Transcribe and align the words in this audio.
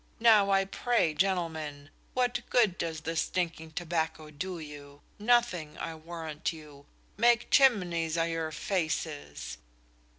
Now 0.19 0.49
I 0.49 0.65
pray, 0.65 1.13
gentlemen, 1.13 1.91
what 2.15 2.41
good 2.49 2.79
does 2.79 3.01
this 3.01 3.21
stinking 3.21 3.73
tobacco 3.73 4.31
do 4.31 4.57
you? 4.57 5.01
Nothing, 5.19 5.77
I 5.77 5.93
warrant 5.93 6.51
you; 6.51 6.87
make 7.17 7.51
chimneys 7.51 8.17
a' 8.17 8.27
your 8.27 8.51
faces!" 8.51 9.59